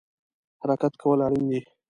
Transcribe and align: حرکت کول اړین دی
حرکت 0.61 0.93
کول 1.01 1.19
اړین 1.25 1.43
دی 1.49 1.59